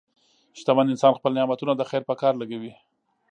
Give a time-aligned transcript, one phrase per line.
[0.59, 2.73] شتمن انسان خپل نعمتونه د خیر په کار لګوي.